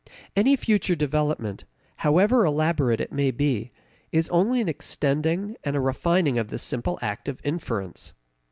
Any 0.35 0.55
future 0.55 0.95
development, 0.95 1.63
however 1.97 2.43
elaborate 2.43 2.99
it 2.99 3.11
may 3.11 3.29
be, 3.29 3.71
is 4.11 4.29
only 4.29 4.59
an 4.59 4.67
extending 4.67 5.57
and 5.63 5.75
a 5.75 5.79
refining 5.79 6.39
of 6.39 6.47
this 6.47 6.63
simple 6.63 6.97
act 7.03 7.29
of 7.29 7.39
inference. 7.43 8.15